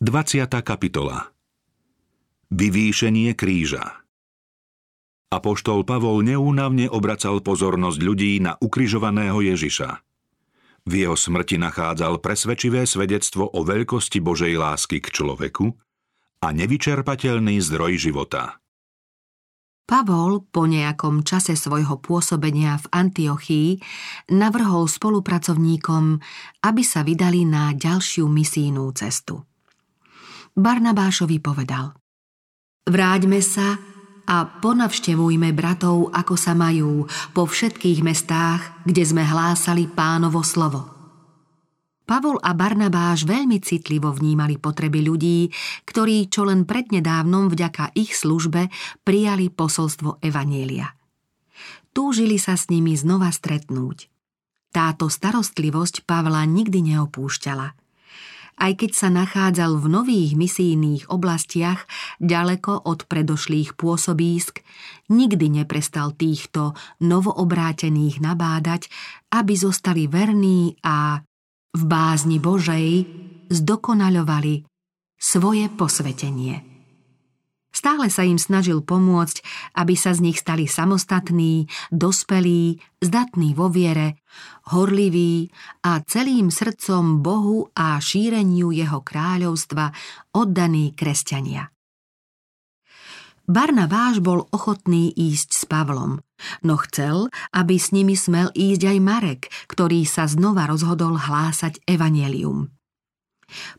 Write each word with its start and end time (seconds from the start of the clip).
20. 0.00 0.48
kapitola 0.64 1.28
Vyvýšenie 2.48 3.36
kríža 3.36 4.00
Apoštol 5.28 5.84
Pavol 5.84 6.24
neúnavne 6.24 6.88
obracal 6.88 7.44
pozornosť 7.44 8.00
ľudí 8.00 8.40
na 8.40 8.56
ukrižovaného 8.64 9.44
Ježiša. 9.44 10.00
V 10.88 10.92
jeho 11.04 11.12
smrti 11.12 11.60
nachádzal 11.60 12.16
presvedčivé 12.24 12.88
svedectvo 12.88 13.44
o 13.52 13.60
veľkosti 13.60 14.24
Božej 14.24 14.56
lásky 14.56 15.04
k 15.04 15.12
človeku 15.12 15.68
a 16.40 16.48
nevyčerpateľný 16.48 17.60
zdroj 17.60 18.00
života. 18.00 18.56
Pavol 19.84 20.48
po 20.48 20.64
nejakom 20.64 21.28
čase 21.28 21.60
svojho 21.60 22.00
pôsobenia 22.00 22.80
v 22.80 22.86
Antiochii 22.88 23.68
navrhol 24.32 24.88
spolupracovníkom, 24.88 26.24
aby 26.64 26.82
sa 26.88 27.04
vydali 27.04 27.44
na 27.44 27.76
ďalšiu 27.76 28.24
misijnú 28.32 28.88
cestu. 28.96 29.44
Barnabášovi 30.60 31.40
povedal 31.40 31.96
Vráťme 32.84 33.40
sa 33.40 33.80
a 34.28 34.36
ponavštevujme 34.44 35.56
bratov, 35.56 36.12
ako 36.12 36.36
sa 36.36 36.52
majú 36.52 37.08
po 37.32 37.48
všetkých 37.48 38.04
mestách, 38.04 38.84
kde 38.84 39.02
sme 39.02 39.24
hlásali 39.24 39.88
pánovo 39.88 40.44
slovo. 40.44 40.84
Pavol 42.04 42.36
a 42.44 42.52
Barnabáš 42.52 43.24
veľmi 43.24 43.62
citlivo 43.64 44.12
vnímali 44.12 44.60
potreby 44.60 45.00
ľudí, 45.00 45.48
ktorí 45.88 46.28
čo 46.28 46.44
len 46.44 46.68
prednedávnom 46.68 47.48
vďaka 47.48 47.96
ich 47.96 48.12
službe 48.12 48.68
prijali 49.00 49.48
posolstvo 49.48 50.20
Evanielia. 50.20 50.92
Túžili 51.96 52.36
sa 52.36 52.58
s 52.58 52.68
nimi 52.68 52.98
znova 52.98 53.32
stretnúť. 53.32 54.12
Táto 54.70 55.08
starostlivosť 55.08 56.04
Pavla 56.04 56.44
nikdy 56.44 56.94
neopúšťala– 56.94 57.72
aj 58.60 58.72
keď 58.76 58.90
sa 58.92 59.08
nachádzal 59.08 59.80
v 59.80 59.86
nových 59.88 60.32
misijných 60.36 61.08
oblastiach 61.08 61.88
ďaleko 62.20 62.84
od 62.84 63.08
predošlých 63.08 63.74
pôsobísk, 63.74 64.60
nikdy 65.08 65.64
neprestal 65.64 66.12
týchto 66.12 66.76
novoobrátených 67.00 68.20
nabádať, 68.20 68.92
aby 69.32 69.56
zostali 69.56 70.06
verní 70.06 70.76
a 70.84 71.24
v 71.72 71.82
bázni 71.88 72.36
Božej 72.36 73.08
zdokonaľovali 73.48 74.68
svoje 75.16 75.66
posvetenie. 75.72 76.69
Stále 77.80 78.12
sa 78.12 78.28
im 78.28 78.36
snažil 78.36 78.84
pomôcť, 78.84 79.40
aby 79.72 79.96
sa 79.96 80.12
z 80.12 80.20
nich 80.20 80.36
stali 80.36 80.68
samostatní, 80.68 81.64
dospelí, 81.88 82.76
zdatní 83.00 83.56
vo 83.56 83.72
viere, 83.72 84.20
horliví 84.68 85.48
a 85.88 86.04
celým 86.04 86.52
srdcom 86.52 87.24
Bohu 87.24 87.72
a 87.72 87.96
šíreniu 87.96 88.68
jeho 88.68 89.00
kráľovstva 89.00 89.96
oddaní 90.36 90.92
kresťania. 90.92 91.72
Barnabáš 93.48 94.20
bol 94.20 94.44
ochotný 94.52 95.08
ísť 95.16 95.48
s 95.56 95.64
Pavlom, 95.64 96.20
no 96.60 96.74
chcel, 96.84 97.32
aby 97.56 97.80
s 97.80 97.96
nimi 97.96 98.12
smel 98.12 98.52
ísť 98.52 98.92
aj 98.92 98.98
Marek, 99.00 99.42
ktorý 99.72 100.04
sa 100.04 100.28
znova 100.28 100.68
rozhodol 100.68 101.16
hlásať 101.16 101.80
evanelium. 101.88 102.68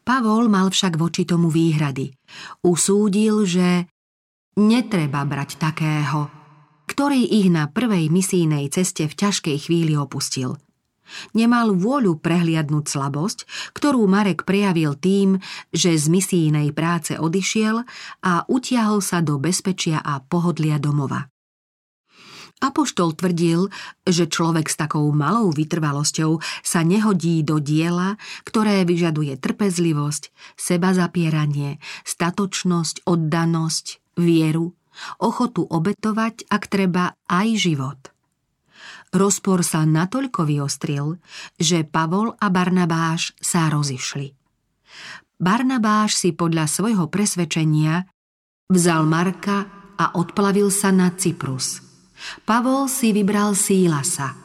Pavol 0.04 0.52
mal 0.52 0.68
však 0.68 1.00
voči 1.00 1.24
tomu 1.24 1.48
výhrady. 1.48 2.12
Usúdil, 2.60 3.48
že 3.48 3.91
netreba 4.60 5.24
brať 5.24 5.60
takého, 5.60 6.28
ktorý 6.90 7.24
ich 7.24 7.48
na 7.48 7.72
prvej 7.72 8.12
misijnej 8.12 8.68
ceste 8.68 9.08
v 9.08 9.16
ťažkej 9.16 9.58
chvíli 9.68 9.96
opustil. 9.96 10.60
Nemal 11.36 11.76
vôľu 11.76 12.24
prehliadnúť 12.24 12.86
slabosť, 12.88 13.40
ktorú 13.76 14.08
Marek 14.08 14.48
prejavil 14.48 14.96
tým, 14.96 15.44
že 15.72 15.96
z 16.00 16.08
misijnej 16.08 16.72
práce 16.72 17.20
odišiel 17.20 17.84
a 18.24 18.48
utiahol 18.48 19.04
sa 19.04 19.20
do 19.20 19.36
bezpečia 19.36 20.00
a 20.00 20.24
pohodlia 20.24 20.80
domova. 20.80 21.28
Apoštol 22.62 23.18
tvrdil, 23.18 23.74
že 24.06 24.30
človek 24.30 24.70
s 24.70 24.78
takou 24.78 25.10
malou 25.10 25.50
vytrvalosťou 25.50 26.38
sa 26.62 26.86
nehodí 26.86 27.42
do 27.42 27.58
diela, 27.58 28.22
ktoré 28.46 28.86
vyžaduje 28.86 29.34
trpezlivosť, 29.42 30.30
seba 30.54 30.94
zapieranie, 30.94 31.82
statočnosť, 32.06 33.10
oddanosť, 33.10 34.01
vieru, 34.18 34.74
ochotu 35.20 35.68
obetovať, 35.68 36.48
ak 36.52 36.64
treba, 36.68 37.16
aj 37.30 37.48
život. 37.56 38.00
Rozpor 39.12 39.62
sa 39.62 39.84
natoľko 39.84 40.48
vyostril, 40.48 41.20
že 41.60 41.84
Pavol 41.84 42.32
a 42.40 42.48
Barnabáš 42.48 43.36
sa 43.44 43.68
rozišli. 43.68 44.32
Barnabáš 45.42 46.16
si 46.16 46.30
podľa 46.32 46.70
svojho 46.70 47.12
presvedčenia 47.12 48.08
vzal 48.72 49.04
Marka 49.04 49.68
a 50.00 50.16
odplavil 50.16 50.72
sa 50.72 50.96
na 50.96 51.12
Cyprus– 51.12 51.78
Pavol 52.46 52.86
si 52.86 53.14
vybral 53.14 53.58
Sílasa. 53.58 54.38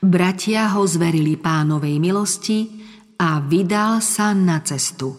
Bratia 0.00 0.72
ho 0.76 0.84
zverili 0.88 1.36
pánovej 1.36 1.96
milosti 2.00 2.58
a 3.20 3.40
vydal 3.40 4.00
sa 4.00 4.32
na 4.36 4.60
cestu. 4.64 5.16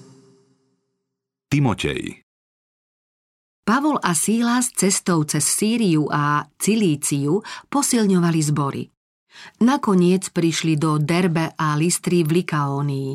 Timotej 1.48 2.27
Pavol 3.68 4.00
a 4.00 4.16
Sílas 4.16 4.72
cestou 4.72 5.28
cez 5.28 5.44
Sýriu 5.44 6.08
a 6.08 6.48
Cilíciu 6.56 7.44
posilňovali 7.68 8.40
zbory. 8.40 8.88
Nakoniec 9.60 10.32
prišli 10.32 10.80
do 10.80 10.96
Derbe 10.96 11.52
a 11.52 11.76
Listry 11.76 12.24
v 12.24 12.40
Likaónii. 12.40 13.12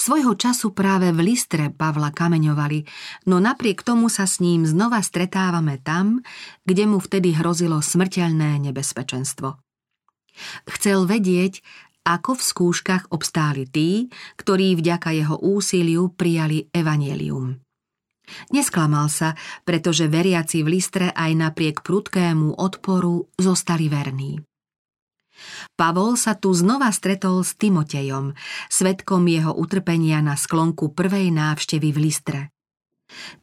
Svojho 0.00 0.32
času 0.40 0.72
práve 0.72 1.12
v 1.12 1.20
Listre 1.20 1.68
Pavla 1.68 2.16
kameňovali, 2.16 2.88
no 3.28 3.44
napriek 3.44 3.84
tomu 3.84 4.08
sa 4.08 4.24
s 4.24 4.40
ním 4.40 4.64
znova 4.64 5.04
stretávame 5.04 5.76
tam, 5.84 6.24
kde 6.64 6.88
mu 6.88 6.96
vtedy 6.96 7.36
hrozilo 7.36 7.84
smrteľné 7.84 8.72
nebezpečenstvo. 8.72 9.60
Chcel 10.64 11.04
vedieť, 11.04 11.60
ako 12.08 12.40
v 12.40 12.42
skúškach 12.42 13.12
obstáli 13.12 13.68
tí, 13.68 14.08
ktorí 14.40 14.80
vďaka 14.80 15.12
jeho 15.12 15.36
úsiliu 15.44 16.08
prijali 16.08 16.72
evanielium. 16.72 17.67
Nesklamal 18.52 19.08
sa, 19.08 19.34
pretože 19.64 20.10
veriaci 20.10 20.64
v 20.64 20.78
Listre 20.78 21.08
aj 21.12 21.32
napriek 21.36 21.80
prudkému 21.80 22.56
odporu 22.56 23.28
zostali 23.36 23.88
verní. 23.88 24.40
Pavol 25.78 26.18
sa 26.18 26.34
tu 26.34 26.50
znova 26.50 26.90
stretol 26.90 27.46
s 27.46 27.54
Timotejom, 27.54 28.34
svetkom 28.66 29.22
jeho 29.30 29.54
utrpenia 29.54 30.18
na 30.18 30.34
sklonku 30.34 30.90
prvej 30.92 31.30
návštevy 31.30 31.88
v 31.94 31.98
Listre. 31.98 32.40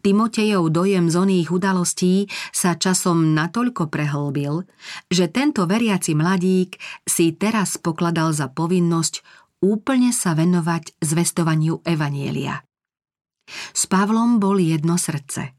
Timotejov 0.06 0.69
dojem 0.69 1.09
z 1.09 1.16
oných 1.17 1.50
udalostí 1.50 2.29
sa 2.53 2.78
časom 2.78 3.34
natoľko 3.34 3.90
prehlbil, 3.90 4.62
že 5.09 5.25
tento 5.25 5.66
veriaci 5.66 6.13
mladík 6.13 6.78
si 7.02 7.34
teraz 7.34 7.81
pokladal 7.81 8.29
za 8.29 8.46
povinnosť 8.46 9.25
úplne 9.66 10.13
sa 10.13 10.38
venovať 10.38 11.02
zvestovaniu 11.02 11.81
Evanielia. 11.81 12.62
S 13.47 13.85
Pavlom 13.85 14.41
bol 14.41 14.57
jedno 14.59 14.97
srdce– 14.97 15.51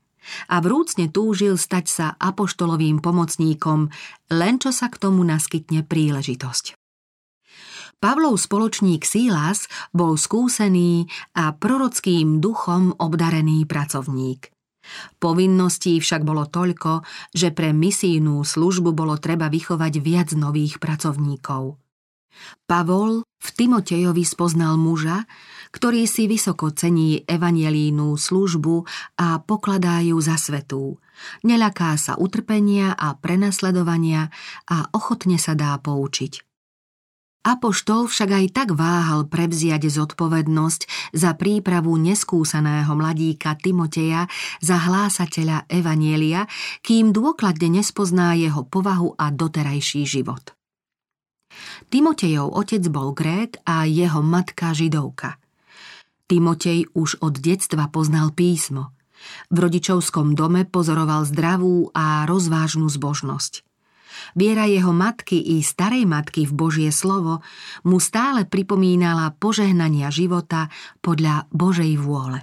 a 0.50 0.58
vrúcne 0.58 1.06
túžil 1.10 1.54
stať 1.54 1.86
sa 1.86 2.06
apoštolovým 2.18 2.98
pomocníkom, 2.98 3.90
len 4.34 4.54
čo 4.58 4.74
sa 4.74 4.90
k 4.90 4.98
tomu 4.98 5.22
naskytne 5.22 5.86
príležitosť. 5.86 6.74
Pavlov 7.96 8.36
spoločník 8.36 9.08
Sílas 9.08 9.72
bol 9.96 10.20
skúsený 10.20 11.08
a 11.32 11.56
prorockým 11.56 12.44
duchom 12.44 12.92
obdarený 13.00 13.64
pracovník. 13.64 14.52
Povinností 15.18 15.98
však 15.98 16.22
bolo 16.22 16.46
toľko, 16.46 17.02
že 17.34 17.50
pre 17.50 17.74
misijnú 17.74 18.44
službu 18.44 18.94
bolo 18.94 19.18
treba 19.18 19.50
vychovať 19.50 19.92
viac 19.98 20.28
nových 20.36 20.78
pracovníkov. 20.78 21.80
Pavol 22.68 23.24
v 23.24 23.48
Timotejovi 23.48 24.22
spoznal 24.28 24.76
muža, 24.76 25.24
ktorý 25.76 26.08
si 26.08 26.24
vysoko 26.24 26.72
cení 26.72 27.20
evangelínu 27.28 28.16
službu 28.16 28.88
a 29.20 29.44
pokladá 29.44 30.00
ju 30.00 30.16
za 30.24 30.40
svetú. 30.40 30.96
Neľaká 31.44 32.00
sa 32.00 32.16
utrpenia 32.16 32.96
a 32.96 33.12
prenasledovania 33.12 34.32
a 34.72 34.88
ochotne 34.96 35.36
sa 35.36 35.52
dá 35.52 35.76
poučiť. 35.76 36.40
Apoštol 37.46 38.10
však 38.10 38.30
aj 38.32 38.46
tak 38.56 38.68
váhal 38.74 39.28
prevziať 39.30 39.86
zodpovednosť 39.86 41.14
za 41.14 41.38
prípravu 41.38 41.94
neskúsaného 41.94 42.90
mladíka 42.96 43.54
Timoteja 43.54 44.26
za 44.58 44.82
hlásateľa 44.82 45.70
Evanielia, 45.70 46.50
kým 46.82 47.14
dôkladne 47.14 47.70
nespozná 47.70 48.34
jeho 48.34 48.66
povahu 48.66 49.14
a 49.14 49.30
doterajší 49.30 50.02
život. 50.08 50.56
Timotejov 51.86 52.50
otec 52.50 52.82
bol 52.90 53.14
Grék 53.14 53.62
a 53.62 53.86
jeho 53.86 54.26
matka 54.26 54.74
Židovka– 54.74 55.38
Timotej 56.26 56.90
už 56.90 57.22
od 57.22 57.38
detstva 57.38 57.86
poznal 57.86 58.34
písmo. 58.34 58.90
V 59.48 59.56
rodičovskom 59.62 60.34
dome 60.34 60.66
pozoroval 60.66 61.22
zdravú 61.22 61.94
a 61.94 62.26
rozvážnu 62.26 62.90
zbožnosť. 62.90 63.62
Viera 64.34 64.66
jeho 64.66 64.90
matky 64.90 65.38
i 65.38 65.62
starej 65.62 66.02
matky 66.02 66.50
v 66.50 66.52
Božie 66.52 66.90
slovo 66.90 67.46
mu 67.86 68.02
stále 68.02 68.42
pripomínala 68.42 69.30
požehnania 69.38 70.10
života 70.10 70.66
podľa 70.98 71.46
Božej 71.54 71.94
vôle. 72.00 72.42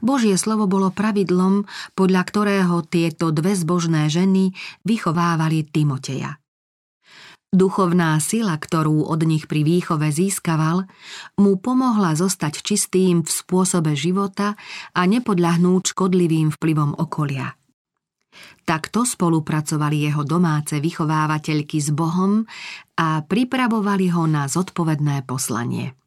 Božie 0.00 0.40
slovo 0.40 0.64
bolo 0.64 0.88
pravidlom, 0.88 1.68
podľa 1.92 2.22
ktorého 2.24 2.80
tieto 2.86 3.28
dve 3.34 3.52
zbožné 3.52 4.08
ženy 4.08 4.56
vychovávali 4.88 5.68
Timoteja. 5.68 6.39
Duchovná 7.50 8.14
sila, 8.22 8.54
ktorú 8.54 9.10
od 9.10 9.26
nich 9.26 9.50
pri 9.50 9.66
výchove 9.66 10.06
získaval, 10.14 10.86
mu 11.42 11.58
pomohla 11.58 12.14
zostať 12.14 12.62
čistým 12.62 13.26
v 13.26 13.30
spôsobe 13.30 13.98
života 13.98 14.54
a 14.94 15.02
nepodľahnúť 15.02 15.90
škodlivým 15.90 16.54
vplyvom 16.54 16.94
okolia. 16.94 17.58
Takto 18.62 19.02
spolupracovali 19.02 20.06
jeho 20.06 20.22
domáce 20.22 20.78
vychovávateľky 20.78 21.82
s 21.82 21.90
Bohom 21.90 22.46
a 22.94 23.26
pripravovali 23.26 24.14
ho 24.14 24.30
na 24.30 24.46
zodpovedné 24.46 25.26
poslanie. 25.26 25.98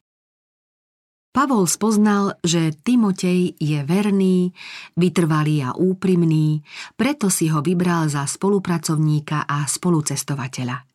Pavol 1.36 1.68
spoznal, 1.68 2.39
že 2.39 2.72
Timotej 2.72 3.60
je 3.60 3.84
verný, 3.84 4.56
vytrvalý 4.96 5.66
a 5.66 5.75
úprimný, 5.75 6.63
preto 6.96 7.28
si 7.28 7.51
ho 7.51 7.60
vybral 7.60 8.07
za 8.07 8.24
spolupracovníka 8.24 9.44
a 9.44 9.68
spolucestovateľa. 9.68 10.93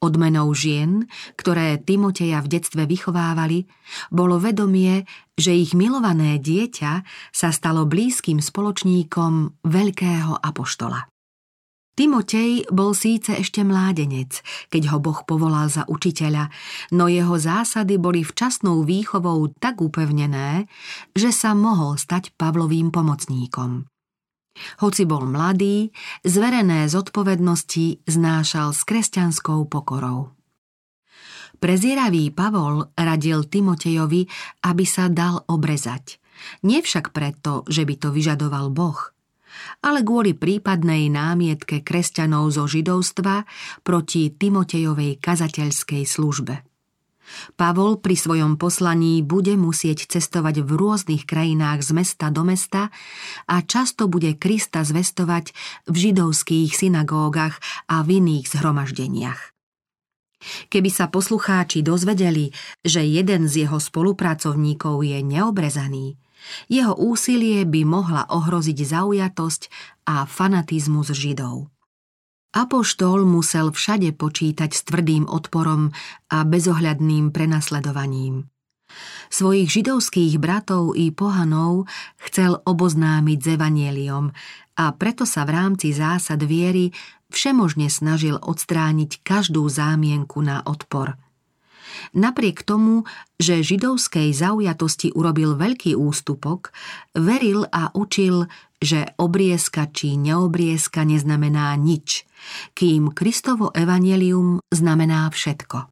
Odmenou 0.00 0.52
žien, 0.52 1.08
ktoré 1.36 1.80
Timoteja 1.80 2.42
v 2.42 2.58
detstve 2.58 2.84
vychovávali, 2.84 3.66
bolo 4.08 4.40
vedomie, 4.40 5.04
že 5.36 5.52
ich 5.52 5.76
milované 5.76 6.40
dieťa 6.40 6.92
sa 7.32 7.48
stalo 7.52 7.84
blízkym 7.84 8.40
spoločníkom 8.40 9.62
veľkého 9.64 10.38
apoštola. 10.40 11.08
Timotej 11.96 12.68
bol 12.68 12.92
síce 12.92 13.40
ešte 13.40 13.64
mládenec, 13.64 14.44
keď 14.68 14.92
ho 14.92 14.98
Boh 15.00 15.24
povolal 15.24 15.72
za 15.72 15.88
učiteľa, 15.88 16.52
no 16.92 17.08
jeho 17.08 17.40
zásady 17.40 17.96
boli 17.96 18.20
včasnou 18.20 18.84
výchovou 18.84 19.48
tak 19.56 19.80
upevnené, 19.80 20.68
že 21.16 21.32
sa 21.32 21.56
mohol 21.56 21.96
stať 21.96 22.36
Pavlovým 22.36 22.92
pomocníkom. 22.92 23.88
Hoci 24.80 25.04
bol 25.04 25.28
mladý, 25.28 25.90
zverené 26.26 26.86
zodpovednosti 26.90 28.06
znášal 28.08 28.72
s 28.72 28.82
kresťanskou 28.84 29.66
pokorou. 29.68 30.32
Prezieravý 31.56 32.28
Pavol 32.34 32.92
radil 32.96 33.48
Timotejovi, 33.48 34.28
aby 34.68 34.84
sa 34.84 35.08
dal 35.08 35.40
obrezať. 35.48 36.20
Nie 36.68 36.84
však 36.84 37.16
preto, 37.16 37.64
že 37.64 37.88
by 37.88 37.94
to 37.96 38.08
vyžadoval 38.12 38.68
Boh– 38.68 39.00
ale 39.80 40.04
kvôli 40.04 40.36
prípadnej 40.36 41.08
námietke 41.08 41.80
kresťanov 41.80 42.52
zo 42.52 42.68
židovstva 42.68 43.48
proti 43.80 44.28
Timotejovej 44.32 45.16
kazateľskej 45.16 46.02
službe. 46.04 46.75
Pavol 47.58 47.98
pri 47.98 48.16
svojom 48.16 48.56
poslaní 48.56 49.20
bude 49.20 49.54
musieť 49.58 50.06
cestovať 50.06 50.62
v 50.62 50.70
rôznych 50.74 51.22
krajinách 51.26 51.82
z 51.82 51.90
mesta 51.94 52.26
do 52.30 52.46
mesta 52.46 52.88
a 53.50 53.56
často 53.62 54.06
bude 54.06 54.34
Krista 54.38 54.86
zvestovať 54.86 55.52
v 55.90 55.94
židovských 55.94 56.70
synagógach 56.74 57.58
a 57.90 58.02
v 58.06 58.22
iných 58.22 58.46
zhromaždeniach. 58.50 59.56
Keby 60.70 60.90
sa 60.92 61.10
poslucháči 61.10 61.82
dozvedeli, 61.82 62.52
že 62.84 63.02
jeden 63.02 63.50
z 63.50 63.66
jeho 63.66 63.80
spolupracovníkov 63.80 65.02
je 65.02 65.18
neobrezaný, 65.24 66.20
jeho 66.70 66.94
úsilie 66.94 67.66
by 67.66 67.82
mohla 67.82 68.22
ohroziť 68.30 68.78
zaujatosť 68.86 69.62
a 70.06 70.22
fanatizmus 70.28 71.10
Židov. 71.10 71.75
Apoštol 72.56 73.28
musel 73.28 73.68
všade 73.68 74.16
počítať 74.16 74.72
s 74.72 74.88
tvrdým 74.88 75.28
odporom 75.28 75.92
a 76.32 76.40
bezohľadným 76.40 77.28
prenasledovaním. 77.28 78.48
Svojich 79.28 79.68
židovských 79.68 80.40
bratov 80.40 80.96
i 80.96 81.12
pohanov 81.12 81.84
chcel 82.16 82.56
oboznámiť 82.64 83.38
s 83.44 83.48
evanieliom 83.60 84.32
a 84.80 84.84
preto 84.96 85.28
sa 85.28 85.44
v 85.44 85.52
rámci 85.52 85.92
zásad 85.92 86.40
viery 86.48 86.96
všemožne 87.28 87.92
snažil 87.92 88.40
odstrániť 88.40 89.20
každú 89.20 89.68
zámienku 89.68 90.40
na 90.40 90.64
odpor– 90.64 91.20
Napriek 92.16 92.62
tomu, 92.62 93.04
že 93.36 93.64
židovskej 93.64 94.32
zaujatosti 94.32 95.12
urobil 95.12 95.56
veľký 95.56 95.96
ústupok, 95.96 96.70
veril 97.16 97.64
a 97.72 97.92
učil, 97.96 98.48
že 98.76 99.16
obriezka 99.16 99.88
či 99.88 100.20
neobriezka 100.20 101.04
neznamená 101.08 101.72
nič, 101.80 102.28
kým 102.76 103.12
Kristovo 103.16 103.72
evanelium 103.72 104.60
znamená 104.68 105.32
všetko. 105.32 105.88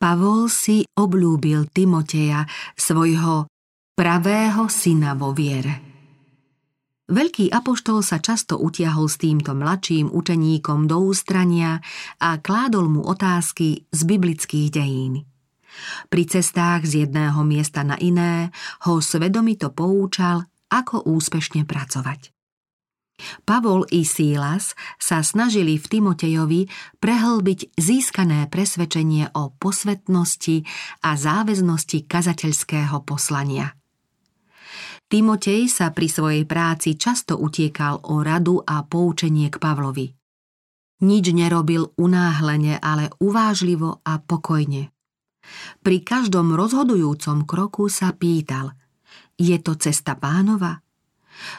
Pavol 0.00 0.48
si 0.48 0.86
oblúbil 0.96 1.68
Timoteja, 1.68 2.48
svojho 2.72 3.50
pravého 3.92 4.64
syna 4.72 5.12
vo 5.12 5.36
viere. 5.36 5.89
Veľký 7.10 7.50
apoštol 7.50 8.06
sa 8.06 8.22
často 8.22 8.54
utiahol 8.54 9.10
s 9.10 9.18
týmto 9.18 9.50
mladším 9.58 10.14
učeníkom 10.14 10.86
do 10.86 11.10
ústrania 11.10 11.82
a 12.22 12.38
kládol 12.38 12.86
mu 12.86 13.02
otázky 13.02 13.90
z 13.90 14.00
biblických 14.06 14.70
dejín. 14.70 15.26
Pri 16.06 16.22
cestách 16.30 16.86
z 16.86 17.06
jedného 17.06 17.42
miesta 17.42 17.82
na 17.82 17.98
iné 17.98 18.54
ho 18.86 19.02
svedomito 19.02 19.74
poučal, 19.74 20.46
ako 20.70 21.02
úspešne 21.10 21.66
pracovať. 21.66 22.30
Pavol 23.42 23.84
i 23.90 24.06
Sílas 24.06 24.78
sa 24.96 25.20
snažili 25.20 25.82
v 25.82 25.86
Timotejovi 25.90 26.70
prehlbiť 27.02 27.74
získané 27.74 28.46
presvedčenie 28.46 29.34
o 29.34 29.50
posvetnosti 29.58 30.62
a 31.04 31.18
záväznosti 31.18 32.06
kazateľského 32.06 33.02
poslania– 33.02 33.74
Timotej 35.10 35.66
sa 35.66 35.90
pri 35.90 36.06
svojej 36.06 36.46
práci 36.46 36.94
často 36.94 37.34
utiekal 37.34 37.98
o 38.14 38.22
radu 38.22 38.62
a 38.62 38.86
poučenie 38.86 39.50
k 39.50 39.58
Pavlovi. 39.58 40.06
Nič 41.02 41.34
nerobil 41.34 41.90
unáhlene, 41.98 42.78
ale 42.78 43.10
uvážlivo 43.18 44.06
a 44.06 44.22
pokojne. 44.22 44.94
Pri 45.82 46.06
každom 46.06 46.54
rozhodujúcom 46.54 47.42
kroku 47.42 47.90
sa 47.90 48.14
pýtal, 48.14 48.70
je 49.34 49.58
to 49.58 49.74
cesta 49.74 50.14
pánova? 50.14 50.78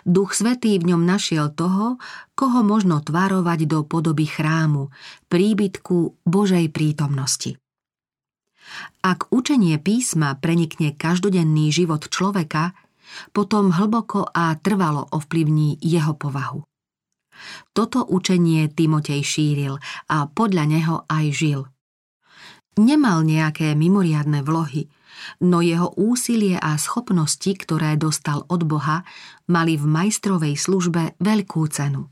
Duch 0.08 0.32
Svetý 0.32 0.80
v 0.80 0.96
ňom 0.96 1.04
našiel 1.04 1.52
toho, 1.52 2.00
koho 2.40 2.64
možno 2.64 3.04
tvarovať 3.04 3.68
do 3.68 3.84
podoby 3.84 4.32
chrámu, 4.32 4.96
príbytku 5.28 6.24
Božej 6.24 6.72
prítomnosti. 6.72 7.60
Ak 9.04 9.28
učenie 9.28 9.76
písma 9.76 10.40
prenikne 10.40 10.96
každodenný 10.96 11.74
život 11.76 12.08
človeka, 12.08 12.78
potom 13.32 13.72
hlboko 13.72 14.28
a 14.28 14.56
trvalo 14.60 15.08
ovplyvní 15.12 15.80
jeho 15.82 16.14
povahu. 16.16 16.64
Toto 17.74 18.06
učenie 18.06 18.70
Timotej 18.70 19.22
šíril 19.26 19.80
a 20.12 20.30
podľa 20.30 20.66
neho 20.70 20.96
aj 21.10 21.26
žil. 21.34 21.62
Nemal 22.80 23.28
nejaké 23.28 23.76
mimoriadne 23.76 24.46
vlohy, 24.46 24.88
no 25.44 25.60
jeho 25.60 25.92
úsilie 26.00 26.56
a 26.56 26.80
schopnosti, 26.80 27.52
ktoré 27.52 28.00
dostal 28.00 28.48
od 28.48 28.64
Boha, 28.64 29.04
mali 29.52 29.76
v 29.76 29.86
majstrovej 29.90 30.56
službe 30.56 31.20
veľkú 31.20 31.62
cenu. 31.68 32.08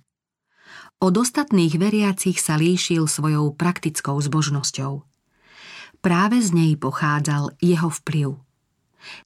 Od 1.00 1.13
ostatných 1.15 1.79
veriacich 1.79 2.44
sa 2.44 2.60
líšil 2.60 3.08
svojou 3.08 3.56
praktickou 3.56 4.20
zbožnosťou. 4.20 5.08
Práve 6.03 6.44
z 6.44 6.50
nej 6.51 6.72
pochádzal 6.75 7.56
jeho 7.63 7.88
vplyv– 7.88 8.36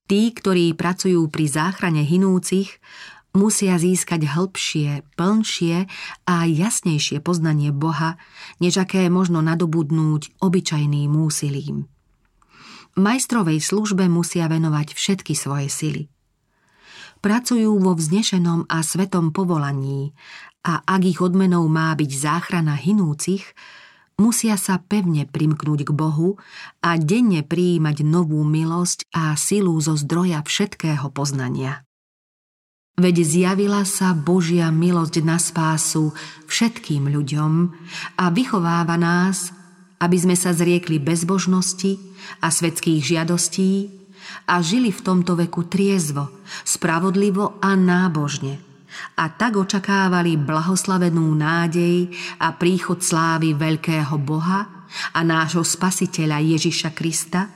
Tí, 0.06 0.34
ktorí 0.34 0.74
pracujú 0.78 1.28
pri 1.30 1.46
záchrane 1.50 2.06
hinúcich, 2.06 2.80
musia 3.34 3.76
získať 3.82 4.30
hĺbšie, 4.30 5.04
plnšie 5.18 5.90
a 6.30 6.36
jasnejšie 6.46 7.20
poznanie 7.20 7.74
Boha, 7.74 8.22
než 8.62 8.78
aké 8.78 9.10
možno 9.10 9.42
nadobudnúť 9.42 10.38
obyčajným 10.38 11.12
úsilím. 11.18 11.90
Majstrovej 12.94 13.58
službe 13.58 14.06
musia 14.06 14.46
venovať 14.46 14.94
všetky 14.94 15.34
svoje 15.34 15.68
sily. 15.74 16.04
Pracujú 17.26 17.82
vo 17.82 17.98
vznešenom 17.98 18.70
a 18.70 18.86
svetom 18.86 19.34
povolaní 19.34 20.14
a 20.62 20.86
ak 20.86 21.02
ich 21.02 21.20
odmenou 21.20 21.66
má 21.66 21.96
byť 21.98 22.12
záchrana 22.14 22.78
hinúcich, 22.78 23.44
musia 24.18 24.60
sa 24.60 24.80
pevne 24.80 25.26
primknúť 25.30 25.88
k 25.88 25.92
Bohu 25.94 26.38
a 26.82 26.98
denne 27.00 27.42
prijímať 27.42 28.06
novú 28.06 28.42
milosť 28.46 29.10
a 29.14 29.34
silu 29.38 29.78
zo 29.82 29.98
zdroja 29.98 30.46
všetkého 30.46 31.10
poznania. 31.10 31.86
Veď 32.94 33.26
zjavila 33.26 33.82
sa 33.90 34.14
Božia 34.14 34.70
milosť 34.70 35.26
na 35.26 35.42
spásu 35.42 36.14
všetkým 36.46 37.10
ľuďom 37.10 37.74
a 38.22 38.30
vychováva 38.30 39.02
nás, 39.02 39.50
aby 39.98 40.18
sme 40.20 40.38
sa 40.38 40.54
zriekli 40.54 41.02
bezbožnosti 41.02 41.98
a 42.46 42.54
svetských 42.54 43.02
žiadostí 43.02 43.90
a 44.46 44.62
žili 44.62 44.94
v 44.94 45.02
tomto 45.02 45.34
veku 45.34 45.66
triezvo, 45.66 46.30
spravodlivo 46.62 47.58
a 47.66 47.74
nábožne– 47.74 48.62
a 49.18 49.30
tak 49.34 49.58
očakávali 49.58 50.38
blahoslavenú 50.38 51.34
nádej 51.34 52.12
a 52.40 52.54
príchod 52.54 53.02
slávy 53.02 53.58
veľkého 53.58 54.16
Boha 54.22 54.88
a 55.14 55.20
nášho 55.26 55.66
spasiteľa 55.66 56.42
Ježiša 56.42 56.94
Krista, 56.94 57.50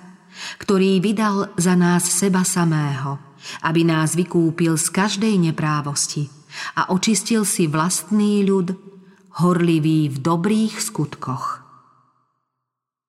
ktorý 0.62 1.02
vydal 1.02 1.54
za 1.58 1.74
nás 1.74 2.06
seba 2.06 2.42
samého, 2.46 3.18
aby 3.66 3.86
nás 3.86 4.14
vykúpil 4.14 4.78
z 4.78 4.88
každej 4.90 5.34
neprávosti 5.50 6.30
a 6.78 6.90
očistil 6.94 7.46
si 7.46 7.70
vlastný 7.70 8.46
ľud, 8.46 8.74
horlivý 9.38 10.10
v 10.10 10.18
dobrých 10.18 10.82
skutkoch. 10.82 11.62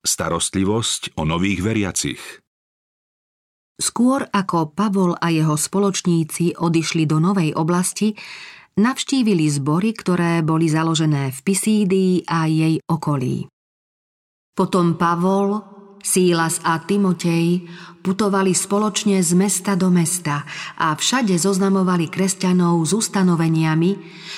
Starostlivosť 0.05 1.17
o 1.17 1.25
nových 1.25 1.61
veriacich 1.65 2.21
Skôr 3.79 4.27
ako 4.27 4.75
Pavol 4.75 5.15
a 5.15 5.31
jeho 5.31 5.55
spoločníci 5.55 6.59
odišli 6.59 7.07
do 7.07 7.23
novej 7.23 7.55
oblasti, 7.55 8.19
navštívili 8.75 9.47
zbory, 9.47 9.95
ktoré 9.95 10.43
boli 10.43 10.67
založené 10.67 11.31
v 11.31 11.39
Pisídii 11.47 12.27
a 12.27 12.51
jej 12.51 12.83
okolí. 12.91 13.47
Potom 14.59 14.99
Pavol, 14.99 15.79
Sílas 15.99 16.63
a 16.63 16.79
Timotej 16.79 17.67
putovali 18.07 18.55
spoločne 18.55 19.19
z 19.19 19.35
mesta 19.35 19.75
do 19.75 19.91
mesta 19.91 20.47
a 20.79 20.95
všade 20.95 21.35
zoznamovali 21.35 22.07
kresťanov 22.07 22.81
s 22.87 22.95
ustanoveniami, 22.95 23.91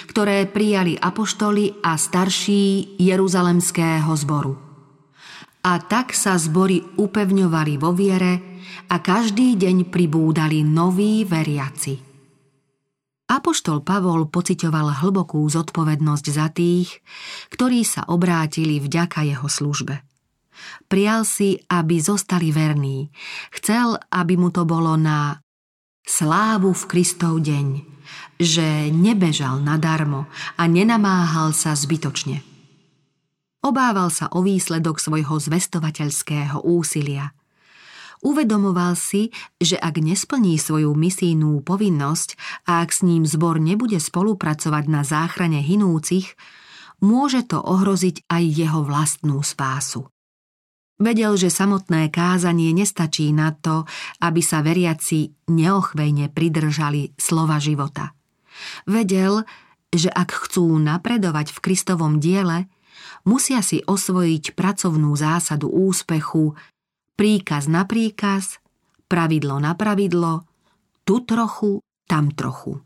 ktoré 0.09 0.49
prijali 0.49 0.97
apoštoli 0.97 1.85
a 1.85 2.00
starší 2.00 2.97
Jeruzalemského 2.97 4.11
zboru. 4.16 4.56
A 5.61 5.76
tak 5.85 6.16
sa 6.16 6.40
zbory 6.40 6.80
upevňovali 6.97 7.76
vo 7.76 7.92
viere 7.92 8.50
a 8.88 8.97
každý 8.99 9.55
deň 9.59 9.88
pribúdali 9.88 10.62
noví 10.62 11.25
veriaci. 11.26 12.11
Apoštol 13.31 13.87
Pavol 13.87 14.26
pocitoval 14.26 14.90
hlbokú 15.07 15.47
zodpovednosť 15.47 16.26
za 16.35 16.50
tých, 16.50 16.99
ktorí 17.55 17.87
sa 17.87 18.02
obrátili 18.11 18.83
vďaka 18.83 19.23
jeho 19.23 19.47
službe. 19.47 20.02
Prial 20.90 21.23
si, 21.23 21.62
aby 21.71 22.02
zostali 22.02 22.50
verní. 22.50 23.09
Chcel, 23.55 23.97
aby 24.11 24.35
mu 24.35 24.50
to 24.50 24.67
bolo 24.67 24.99
na 24.99 25.38
slávu 26.02 26.75
v 26.75 26.85
Kristov 26.90 27.38
deň, 27.47 27.87
že 28.43 28.90
nebežal 28.90 29.62
nadarmo 29.62 30.26
a 30.59 30.67
nenamáhal 30.67 31.55
sa 31.55 31.79
zbytočne. 31.79 32.43
Obával 33.62 34.11
sa 34.11 34.26
o 34.33 34.43
výsledok 34.43 34.99
svojho 34.99 35.37
zvestovateľského 35.38 36.67
úsilia. 36.67 37.31
Uvedomoval 38.21 39.00
si, 39.00 39.33
že 39.57 39.81
ak 39.81 39.97
nesplní 39.97 40.61
svoju 40.61 40.93
misijnú 40.93 41.65
povinnosť 41.65 42.37
a 42.69 42.85
ak 42.85 42.93
s 42.93 43.00
ním 43.00 43.25
zbor 43.25 43.57
nebude 43.57 43.97
spolupracovať 43.97 44.85
na 44.93 45.00
záchrane 45.09 45.65
hinúcich, 45.65 46.37
môže 47.00 47.41
to 47.49 47.57
ohroziť 47.57 48.29
aj 48.29 48.43
jeho 48.45 48.81
vlastnú 48.85 49.41
spásu. 49.41 50.05
Vedel, 51.00 51.33
že 51.41 51.49
samotné 51.49 52.12
kázanie 52.12 52.77
nestačí 52.77 53.33
na 53.33 53.57
to, 53.57 53.89
aby 54.21 54.45
sa 54.45 54.61
veriaci 54.61 55.33
neochvejne 55.49 56.29
pridržali 56.29 57.17
slova 57.17 57.57
života. 57.57 58.12
Vedel, 58.85 59.49
že 59.89 60.12
ak 60.12 60.29
chcú 60.29 60.77
napredovať 60.77 61.57
v 61.57 61.59
Kristovom 61.65 62.21
diele, 62.21 62.69
musia 63.25 63.65
si 63.65 63.81
osvojiť 63.81 64.53
pracovnú 64.53 65.17
zásadu 65.17 65.73
úspechu 65.73 66.53
príkaz 67.21 67.69
na 67.69 67.85
príkaz, 67.85 68.65
pravidlo 69.05 69.61
na 69.61 69.77
pravidlo, 69.77 70.49
tu 71.05 71.21
trochu, 71.21 71.85
tam 72.09 72.33
trochu. 72.33 72.81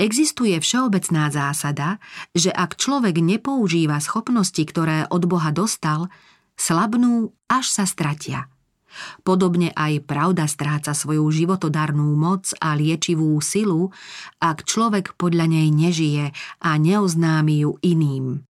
Existuje 0.00 0.56
všeobecná 0.56 1.28
zásada, 1.28 2.00
že 2.32 2.48
ak 2.48 2.80
človek 2.80 3.20
nepoužíva 3.20 4.00
schopnosti, 4.00 4.64
ktoré 4.64 5.04
od 5.12 5.28
Boha 5.28 5.52
dostal, 5.52 6.08
slabnú, 6.56 7.36
až 7.52 7.68
sa 7.68 7.84
stratia. 7.84 8.48
Podobne 9.28 9.76
aj 9.76 10.08
pravda 10.08 10.48
stráca 10.48 10.96
svoju 10.96 11.28
životodarnú 11.28 12.16
moc 12.16 12.56
a 12.64 12.72
liečivú 12.72 13.36
silu, 13.44 13.92
ak 14.40 14.64
človek 14.64 15.20
podľa 15.20 15.52
nej 15.52 15.68
nežije 15.68 16.32
a 16.64 16.70
neoznámi 16.80 17.60
ju 17.60 17.76
iným. 17.84 18.48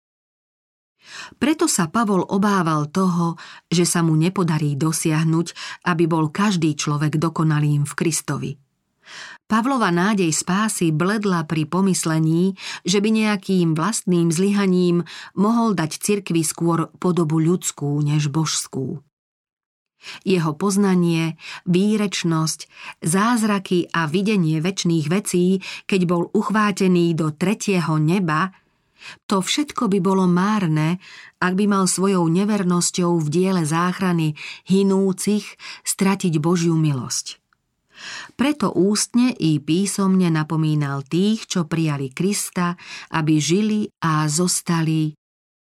Preto 1.38 1.70
sa 1.70 1.90
Pavol 1.90 2.26
obával 2.26 2.90
toho, 2.90 3.38
že 3.70 3.86
sa 3.86 4.02
mu 4.02 4.14
nepodarí 4.18 4.78
dosiahnuť, 4.78 5.48
aby 5.90 6.04
bol 6.06 6.30
každý 6.34 6.74
človek 6.74 7.18
dokonalým 7.18 7.86
v 7.86 7.94
Kristovi– 7.94 8.52
Pavlova 9.46 9.94
nádej 9.94 10.34
spásy 10.34 10.90
bledla 10.90 11.46
pri 11.46 11.70
pomyslení, 11.70 12.58
že 12.82 12.98
by 12.98 13.10
nejakým 13.14 13.78
vlastným 13.78 14.34
zlyhaním 14.34 15.06
mohol 15.38 15.78
dať 15.78 16.02
cirkvi 16.02 16.42
skôr 16.42 16.90
podobu 16.98 17.38
ľudskú 17.38 18.02
než 18.02 18.34
božskú. 18.34 19.06
Jeho 20.22 20.54
poznanie, 20.54 21.38
výrečnosť, 21.66 22.70
zázraky 23.02 23.90
a 23.90 24.06
videnie 24.06 24.62
väčšných 24.62 25.06
vecí, 25.10 25.62
keď 25.90 26.02
bol 26.06 26.30
uchvátený 26.30 27.14
do 27.18 27.34
tretieho 27.34 27.98
neba, 27.98 28.54
to 29.30 29.42
všetko 29.44 29.92
by 29.92 30.00
bolo 30.02 30.26
márne, 30.26 30.98
ak 31.40 31.54
by 31.54 31.66
mal 31.70 31.86
svojou 31.86 32.26
nevernosťou 32.32 33.22
v 33.22 33.28
diele 33.30 33.64
záchrany 33.64 34.34
hinúcich 34.66 35.46
stratiť 35.86 36.42
Božiu 36.42 36.74
milosť. 36.74 37.40
Preto 38.36 38.76
ústne 38.76 39.32
i 39.32 39.64
písomne 39.64 40.28
napomínal 40.28 41.08
tých, 41.08 41.48
čo 41.48 41.64
prijali 41.64 42.12
Krista, 42.12 42.76
aby 43.16 43.40
žili 43.40 43.88
a 44.04 44.28
zostali 44.28 45.16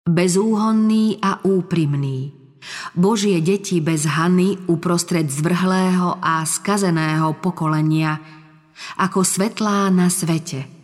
bezúhonní 0.08 1.22
a 1.22 1.46
úprimní. 1.46 2.34
Božie 2.98 3.38
deti 3.40 3.80
bez 3.80 4.10
hany 4.10 4.58
uprostred 4.66 5.30
zvrhlého 5.30 6.18
a 6.20 6.42
skazeného 6.42 7.38
pokolenia, 7.38 8.18
ako 8.98 9.22
svetlá 9.22 9.88
na 9.94 10.10
svete. 10.10 10.77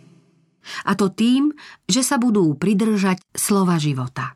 A 0.84 0.96
to 0.96 1.12
tým, 1.12 1.52
že 1.84 2.00
sa 2.00 2.16
budú 2.16 2.56
pridržať 2.56 3.20
slova 3.36 3.76
života. 3.76 4.34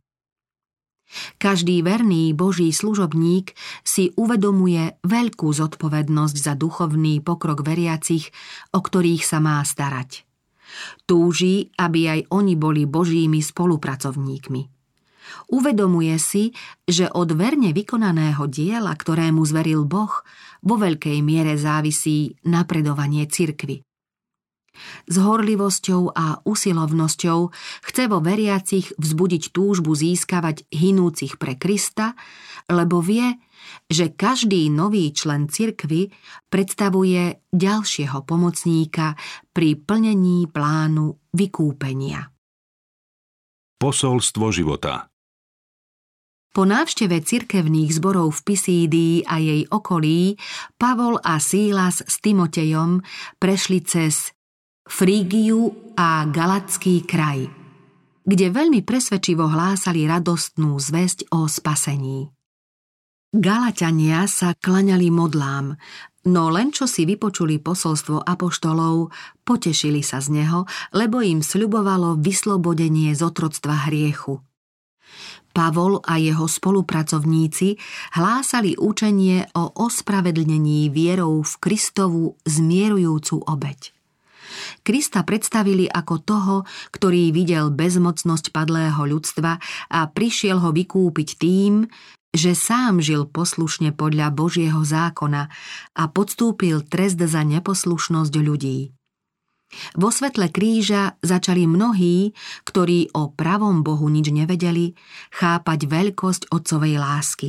Každý 1.40 1.80
verný 1.80 2.36
Boží 2.36 2.68
služobník 2.68 3.56
si 3.80 4.12
uvedomuje 4.12 5.00
veľkú 5.08 5.48
zodpovednosť 5.48 6.36
za 6.36 6.52
duchovný 6.52 7.24
pokrok 7.24 7.64
veriacich, 7.64 8.28
o 8.76 8.84
ktorých 8.84 9.24
sa 9.24 9.40
má 9.40 9.64
starať. 9.64 10.28
Túži, 11.08 11.72
aby 11.80 12.00
aj 12.12 12.20
oni 12.28 12.60
boli 12.60 12.84
Božími 12.84 13.40
spolupracovníkmi. 13.40 14.62
Uvedomuje 15.48 16.16
si, 16.20 16.52
že 16.84 17.08
od 17.08 17.32
verne 17.36 17.72
vykonaného 17.72 18.44
diela, 18.48 18.92
ktorému 18.92 19.44
zveril 19.48 19.88
Boh, 19.88 20.12
vo 20.60 20.76
veľkej 20.76 21.24
miere 21.24 21.56
závisí 21.56 22.36
napredovanie 22.44 23.24
cirkvy. 23.28 23.87
S 25.06 25.16
horlivosťou 25.18 26.14
a 26.14 26.40
usilovnosťou 26.42 27.38
chce 27.84 28.04
vo 28.06 28.18
veriacich 28.22 28.94
vzbudiť 28.96 29.54
túžbu 29.54 29.94
získavať 29.94 30.66
hinúcich 30.72 31.36
pre 31.36 31.58
Krista, 31.58 32.14
lebo 32.68 33.00
vie, 33.00 33.38
že 33.88 34.12
každý 34.12 34.68
nový 34.68 35.10
člen 35.12 35.48
cirkvy 35.48 36.12
predstavuje 36.48 37.44
ďalšieho 37.50 38.24
pomocníka 38.24 39.16
pri 39.52 39.76
plnení 39.76 40.48
plánu 40.48 41.16
vykúpenia. 41.32 42.30
Posolstvo 43.78 44.50
života 44.50 45.08
po 46.58 46.66
návšteve 46.66 47.22
cirkevných 47.22 47.94
zborov 47.94 48.42
v 48.42 48.50
Pisídii 48.50 49.14
a 49.22 49.38
jej 49.38 49.62
okolí 49.70 50.34
Pavol 50.74 51.20
a 51.22 51.38
Sílas 51.38 52.02
s 52.02 52.18
Timotejom 52.18 52.98
prešli 53.38 53.78
cez 53.86 54.34
Frígiu 54.88 55.92
a 56.00 56.24
Galacký 56.24 57.04
kraj, 57.04 57.44
kde 58.24 58.48
veľmi 58.48 58.80
presvedčivo 58.80 59.44
hlásali 59.44 60.08
radostnú 60.08 60.80
zväzť 60.80 61.28
o 61.28 61.44
spasení. 61.44 62.32
Galaťania 63.28 64.24
sa 64.24 64.56
klaňali 64.56 65.12
modlám, 65.12 65.76
no 66.32 66.48
len 66.48 66.72
čo 66.72 66.88
si 66.88 67.04
vypočuli 67.04 67.60
posolstvo 67.60 68.24
apoštolov, 68.24 69.12
potešili 69.44 70.00
sa 70.00 70.24
z 70.24 70.40
neho, 70.40 70.64
lebo 70.96 71.20
im 71.20 71.44
sľubovalo 71.44 72.16
vyslobodenie 72.16 73.12
z 73.12 73.20
otroctva 73.28 73.92
hriechu. 73.92 74.40
Pavol 75.52 76.00
a 76.00 76.16
jeho 76.16 76.48
spolupracovníci 76.48 77.76
hlásali 78.16 78.72
učenie 78.80 79.52
o 79.52 79.68
ospravedlnení 79.84 80.88
vierou 80.88 81.44
v 81.44 81.52
Kristovu 81.60 82.40
zmierujúcu 82.48 83.44
obeď. 83.44 83.97
Krista 84.82 85.24
predstavili 85.24 85.88
ako 85.88 86.14
toho, 86.22 86.56
ktorý 86.92 87.30
videl 87.34 87.72
bezmocnosť 87.72 88.50
padlého 88.52 88.98
ľudstva 88.98 89.58
a 89.92 90.00
prišiel 90.08 90.60
ho 90.62 90.70
vykúpiť 90.70 91.28
tým, 91.38 91.86
že 92.32 92.52
sám 92.52 93.00
žil 93.00 93.24
poslušne 93.24 93.96
podľa 93.96 94.28
Božieho 94.30 94.84
zákona 94.84 95.48
a 95.96 96.02
podstúpil 96.12 96.84
trest 96.84 97.18
za 97.18 97.40
neposlušnosť 97.40 98.34
ľudí. 98.36 98.92
Vo 100.00 100.08
svetle 100.08 100.48
kríža 100.48 101.20
začali 101.20 101.68
mnohí, 101.68 102.32
ktorí 102.64 103.12
o 103.12 103.28
pravom 103.32 103.84
Bohu 103.84 104.08
nič 104.08 104.32
nevedeli, 104.32 104.96
chápať 105.28 105.84
veľkosť 105.84 106.42
otcovej 106.48 106.94
lásky. 106.96 107.48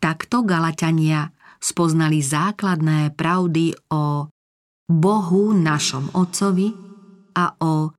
Takto 0.00 0.44
Galatania 0.44 1.32
spoznali 1.60 2.24
základné 2.24 3.16
pravdy 3.16 3.76
o 3.92 4.28
Bohu 4.90 5.54
našom 5.54 6.10
Otcovi 6.18 6.74
a 7.38 7.54
o 7.62 7.94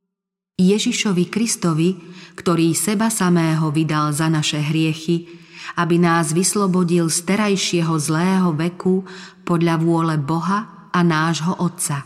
Ježišovi 0.59 1.31
Kristovi, 1.31 1.95
ktorý 2.35 2.75
seba 2.75 3.07
samého 3.07 3.71
vydal 3.71 4.11
za 4.11 4.27
naše 4.27 4.59
hriechy, 4.59 5.31
aby 5.79 5.95
nás 5.95 6.35
vyslobodil 6.35 7.07
z 7.07 7.23
terajšieho 7.23 7.95
zlého 7.95 8.51
veku 8.51 9.07
podľa 9.47 9.79
vôle 9.79 10.15
Boha 10.19 10.91
a 10.91 10.99
nášho 10.99 11.55
Otca. 11.63 12.03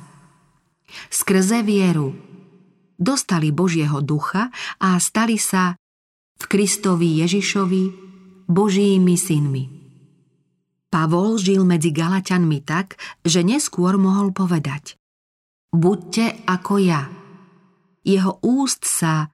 Skrze 1.09 1.65
vieru 1.65 2.13
dostali 2.95 3.49
Božieho 3.49 3.99
ducha 4.05 4.53
a 4.79 4.95
stali 5.01 5.35
sa 5.41 5.75
v 6.37 6.43
Kristovi 6.45 7.25
Ježišovi 7.25 7.83
Božími 8.45 9.15
synmi. 9.17 9.74
Pavol 10.95 11.35
žil 11.35 11.67
medzi 11.67 11.91
Galaťanmi 11.91 12.63
tak, 12.63 12.95
že 13.27 13.43
neskôr 13.43 13.99
mohol 13.99 14.31
povedať 14.31 14.95
Buďte 15.75 16.47
ako 16.47 16.79
ja. 16.79 17.11
Jeho 18.07 18.39
úst 18.39 18.87
sa 18.87 19.27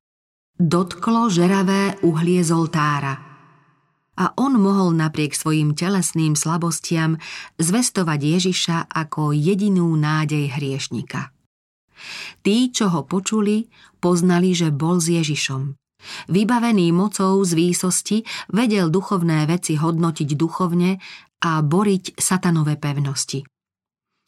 dotklo 0.58 1.30
žeravé 1.30 2.02
uhlie 2.02 2.42
z 2.42 2.50
oltára. 2.50 3.14
A 4.18 4.34
on 4.42 4.58
mohol 4.58 4.98
napriek 4.98 5.38
svojim 5.38 5.78
telesným 5.78 6.34
slabostiam 6.34 7.22
zvestovať 7.62 8.20
Ježiša 8.42 8.78
ako 8.90 9.30
jedinú 9.30 9.94
nádej 9.94 10.58
hriešnika. 10.58 11.30
Tí, 12.42 12.74
čo 12.74 12.90
ho 12.90 13.06
počuli, 13.06 13.70
poznali, 14.02 14.58
že 14.58 14.74
bol 14.74 14.98
s 14.98 15.14
Ježišom. 15.14 15.78
Vybavený 16.26 16.90
mocou 16.90 17.38
z 17.46 17.54
výsosti 17.54 18.26
vedel 18.50 18.90
duchovné 18.90 19.46
veci 19.46 19.78
hodnotiť 19.78 20.30
duchovne 20.34 20.98
a 21.42 21.60
boriť 21.62 22.16
satanové 22.16 22.78
pevnosti. 22.78 23.42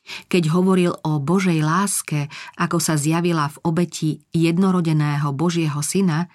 Keď 0.03 0.51
hovoril 0.51 0.91
o 1.07 1.23
Božej 1.23 1.63
láske, 1.63 2.27
ako 2.59 2.77
sa 2.83 2.99
zjavila 2.99 3.47
v 3.47 3.57
obeti 3.63 4.09
jednorodeného 4.35 5.31
Božieho 5.31 5.79
syna, 5.79 6.27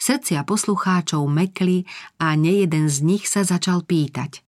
srdcia 0.00 0.40
poslucháčov 0.48 1.28
mekli 1.28 1.84
a 2.16 2.32
nejeden 2.32 2.88
z 2.88 3.04
nich 3.04 3.28
sa 3.28 3.44
začal 3.44 3.84
pýtať. 3.84 4.40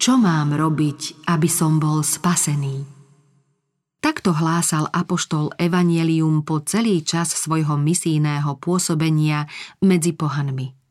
Čo 0.00 0.16
mám 0.16 0.56
robiť, 0.56 1.28
aby 1.28 1.48
som 1.48 1.76
bol 1.76 2.00
spasený? 2.00 2.88
Takto 4.00 4.36
hlásal 4.36 4.88
apoštol 4.88 5.56
Evangelium 5.56 6.44
po 6.44 6.60
celý 6.60 7.00
čas 7.04 7.32
svojho 7.36 7.80
misijného 7.80 8.56
pôsobenia 8.60 9.48
medzi 9.80 10.12
pohanmi. 10.12 10.83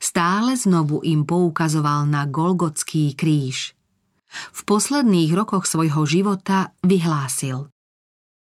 Stále 0.00 0.56
znovu 0.56 1.00
im 1.04 1.24
poukazoval 1.24 2.08
na 2.08 2.28
Golgotský 2.28 3.16
kríž. 3.16 3.72
V 4.32 4.60
posledných 4.64 5.32
rokoch 5.36 5.68
svojho 5.68 6.08
života 6.08 6.72
vyhlásil 6.80 7.68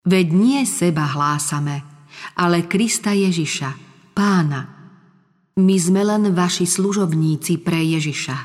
Veď 0.05 0.27
nie 0.33 0.61
seba 0.65 1.09
hlásame, 1.13 1.85
ale 2.37 2.65
Krista 2.65 3.13
Ježiša, 3.13 3.77
pána. 4.17 4.69
My 5.61 5.77
sme 5.77 6.05
len 6.05 6.33
vaši 6.33 6.65
služobníci 6.65 7.61
pre 7.61 7.85
Ježiša. 7.85 8.37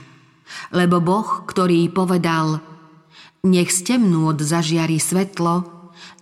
Lebo 0.75 0.99
Boh, 0.99 1.47
ktorý 1.47 1.87
povedal– 1.91 2.59
nech 3.45 3.69
z 3.69 3.93
temnôt 3.93 4.33
zažiari 4.33 4.97
svetlo, 4.97 5.69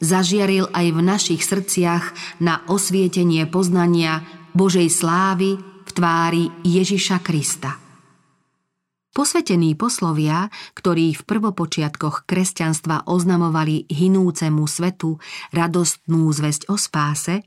zažiaril 0.04 0.68
aj 0.76 0.88
v 0.92 1.00
našich 1.00 1.42
srdciach 1.42 2.12
na 2.44 2.60
osvietenie 2.68 3.48
poznania 3.48 4.28
Božej 4.52 4.92
slávy 4.92 5.56
tvári 5.94 6.50
Ježiša 6.66 7.22
Krista. 7.22 7.78
Posvetení 9.14 9.78
poslovia, 9.78 10.50
ktorí 10.74 11.14
v 11.14 11.22
prvopočiatkoch 11.22 12.26
kresťanstva 12.26 13.06
oznamovali 13.06 13.86
hinúcemu 13.86 14.66
svetu 14.66 15.22
radostnú 15.54 16.34
zväzť 16.34 16.74
o 16.74 16.82
spáse, 16.82 17.46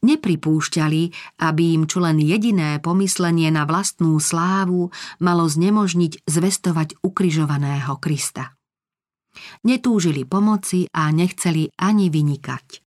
nepripúšťali, 0.00 1.02
aby 1.44 1.64
im 1.76 1.84
čo 1.84 2.00
len 2.00 2.16
jediné 2.16 2.80
pomyslenie 2.80 3.52
na 3.52 3.68
vlastnú 3.68 4.16
slávu 4.16 4.88
malo 5.20 5.44
znemožniť 5.44 6.24
zvestovať 6.24 7.04
ukrižovaného 7.04 7.92
Krista. 8.00 8.56
Netúžili 9.68 10.24
pomoci 10.24 10.88
a 10.96 11.12
nechceli 11.12 11.68
ani 11.76 12.08
vynikať. 12.08 12.85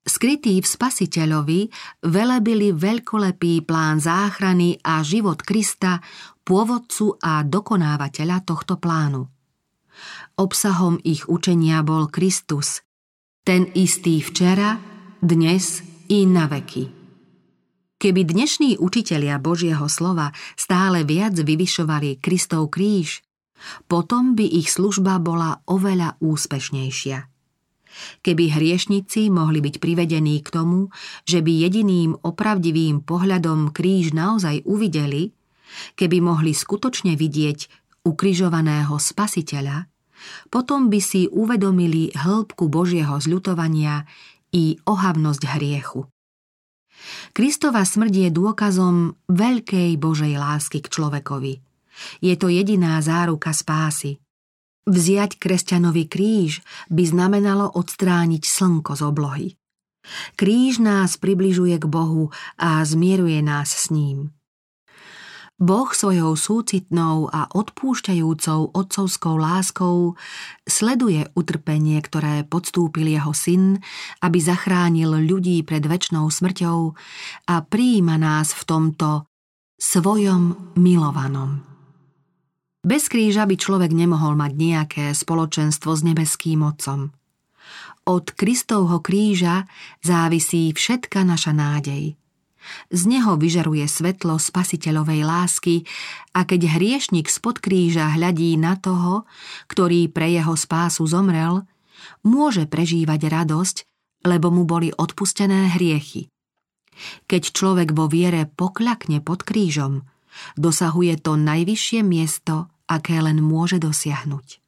Skrytí 0.00 0.58
v 0.58 0.66
spasiteľovi 0.66 1.60
velebili 2.08 2.72
veľkolepý 2.72 3.68
plán 3.68 4.00
záchrany 4.00 4.80
a 4.80 5.04
život 5.04 5.44
Krista, 5.44 6.00
pôvodcu 6.40 7.20
a 7.20 7.44
dokonávateľa 7.44 8.42
tohto 8.42 8.80
plánu. 8.80 9.28
Obsahom 10.40 10.96
ich 11.04 11.28
učenia 11.28 11.84
bol 11.84 12.08
Kristus, 12.08 12.80
ten 13.44 13.68
istý 13.76 14.24
včera, 14.24 14.80
dnes 15.20 15.84
i 16.08 16.24
na 16.24 16.48
veky. 16.48 16.90
Keby 18.00 18.20
dnešní 18.24 18.80
učitelia 18.80 19.36
Božieho 19.36 19.84
slova 19.84 20.32
stále 20.56 21.04
viac 21.04 21.36
vyvyšovali 21.36 22.16
Kristov 22.18 22.72
kríž, 22.72 23.20
potom 23.84 24.32
by 24.32 24.48
ich 24.48 24.72
služba 24.72 25.20
bola 25.20 25.60
oveľa 25.68 26.16
úspešnejšia. 26.24 27.29
Keby 28.22 28.54
hriešnici 28.54 29.28
mohli 29.28 29.58
byť 29.58 29.82
privedení 29.82 30.38
k 30.40 30.48
tomu, 30.48 30.94
že 31.26 31.42
by 31.42 31.52
jediným 31.66 32.16
opravdivým 32.22 33.02
pohľadom 33.02 33.74
kríž 33.74 34.14
naozaj 34.14 34.62
uvideli, 34.64 35.34
keby 35.98 36.22
mohli 36.22 36.54
skutočne 36.54 37.18
vidieť 37.18 37.58
ukrižovaného 38.06 38.94
spasiteľa, 38.96 39.90
potom 40.52 40.92
by 40.92 41.00
si 41.00 41.26
uvedomili 41.28 42.12
hĺbku 42.12 42.68
Božieho 42.68 43.16
zľutovania 43.18 44.04
i 44.52 44.76
ohavnosť 44.84 45.42
hriechu. 45.56 46.06
Kristova 47.32 47.80
smrť 47.82 48.12
je 48.12 48.28
dôkazom 48.28 49.16
veľkej 49.32 49.96
Božej 49.96 50.36
lásky 50.36 50.84
k 50.84 50.92
človekovi– 50.92 51.54
je 52.20 52.34
to 52.36 52.48
jediná 52.48 53.00
záruka 53.02 53.52
spásy. 53.52 54.18
Vziať 54.90 55.38
kresťanovi 55.38 56.10
kríž 56.10 56.66
by 56.90 57.06
znamenalo 57.06 57.70
odstrániť 57.78 58.42
slnko 58.42 58.98
z 58.98 59.02
oblohy. 59.06 59.48
Kríž 60.34 60.82
nás 60.82 61.14
približuje 61.14 61.78
k 61.78 61.86
Bohu 61.86 62.34
a 62.58 62.82
zmieruje 62.82 63.38
nás 63.38 63.70
s 63.70 63.94
ním. 63.94 64.34
Boh 65.60 65.92
svojou 65.92 66.34
súcitnou 66.34 67.28
a 67.30 67.52
odpúšťajúcou 67.52 68.74
otcovskou 68.74 69.36
láskou 69.36 70.16
sleduje 70.64 71.28
utrpenie, 71.36 72.00
ktoré 72.00 72.48
podstúpil 72.48 73.12
jeho 73.12 73.36
syn, 73.36 73.78
aby 74.24 74.40
zachránil 74.40 75.20
ľudí 75.22 75.60
pred 75.62 75.84
väčšnou 75.84 76.26
smrťou 76.32 76.78
a 77.46 77.54
prijíma 77.62 78.16
nás 78.16 78.56
v 78.56 78.62
tomto 78.64 79.28
svojom 79.76 80.74
milovanom. 80.80 81.69
Bez 82.80 83.12
kríža 83.12 83.44
by 83.44 83.60
človek 83.60 83.92
nemohol 83.92 84.40
mať 84.40 84.52
nejaké 84.56 85.04
spoločenstvo 85.12 85.92
s 85.92 86.00
nebeským 86.00 86.64
Otcom. 86.64 87.12
Od 88.08 88.26
Kristovho 88.32 89.04
kríža 89.04 89.68
závisí 90.00 90.72
všetka 90.72 91.20
naša 91.20 91.52
nádej. 91.52 92.16
Z 92.88 93.02
neho 93.04 93.36
vyžaruje 93.36 93.84
svetlo 93.84 94.40
spasiteľovej 94.40 95.20
lásky 95.24 95.76
a 96.32 96.48
keď 96.48 96.80
hriešnik 96.80 97.28
spod 97.28 97.60
kríža 97.60 98.16
hľadí 98.16 98.56
na 98.56 98.76
toho, 98.80 99.28
ktorý 99.68 100.08
pre 100.08 100.32
jeho 100.32 100.56
spásu 100.56 101.04
zomrel, 101.04 101.68
môže 102.24 102.64
prežívať 102.64 103.28
radosť, 103.28 103.76
lebo 104.24 104.48
mu 104.48 104.64
boli 104.64 104.88
odpustené 104.92 105.72
hriechy. 105.76 106.32
Keď 107.28 107.42
človek 107.52 107.92
vo 107.96 108.08
viere 108.08 108.44
pokľakne 108.48 109.24
pod 109.24 109.44
krížom, 109.44 110.04
Dosahuje 110.54 111.18
to 111.20 111.36
najvyššie 111.36 112.00
miesto, 112.02 112.70
aké 112.90 113.22
len 113.22 113.38
môže 113.38 113.78
dosiahnuť. 113.78 114.60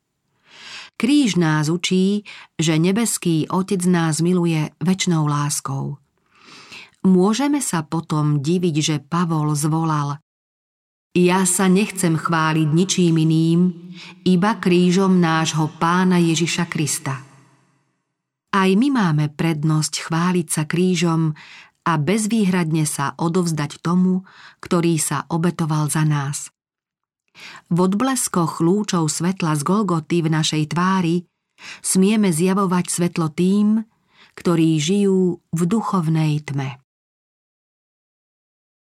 Kríž 1.00 1.34
nás 1.34 1.66
učí, 1.66 2.22
že 2.60 2.78
nebeský 2.78 3.50
Otec 3.50 3.82
nás 3.88 4.22
miluje 4.22 4.70
väčšnou 4.78 5.26
láskou. 5.26 5.98
Môžeme 7.02 7.58
sa 7.58 7.82
potom 7.82 8.38
diviť, 8.38 8.76
že 8.78 8.96
Pavol 9.02 9.50
zvolal 9.58 10.22
Ja 11.18 11.42
sa 11.42 11.66
nechcem 11.66 12.14
chváliť 12.14 12.68
ničím 12.70 13.18
iným, 13.18 13.60
iba 14.22 14.54
krížom 14.62 15.18
nášho 15.18 15.66
pána 15.82 16.22
Ježiša 16.22 16.70
Krista. 16.70 17.18
Aj 18.52 18.70
my 18.70 18.88
máme 18.92 19.32
prednosť 19.34 20.06
chváliť 20.06 20.46
sa 20.46 20.62
krížom 20.68 21.34
a 21.82 21.98
bezvýhradne 21.98 22.86
sa 22.86 23.14
odovzdať 23.18 23.82
tomu, 23.82 24.26
ktorý 24.62 24.98
sa 24.98 25.26
obetoval 25.30 25.90
za 25.90 26.02
nás. 26.02 26.50
V 27.72 27.78
odbleskoch 27.88 28.60
lúčov 28.60 29.08
svetla 29.08 29.56
z 29.56 29.62
Golgoty 29.64 30.20
v 30.20 30.28
našej 30.28 30.76
tvári 30.76 31.24
smieme 31.80 32.28
zjavovať 32.28 32.84
svetlo 32.92 33.32
tým, 33.32 33.86
ktorí 34.36 34.76
žijú 34.76 35.40
v 35.52 35.60
duchovnej 35.64 36.44
tme. 36.44 36.81